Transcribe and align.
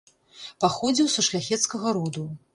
Паходзіў 0.65 1.11
са 1.17 1.25
шляхецкага 1.29 1.87
роду. 2.01 2.27